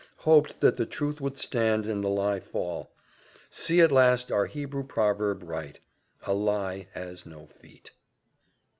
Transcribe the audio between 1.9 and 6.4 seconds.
the lie fall. See at last our Hebrew proverb right '_A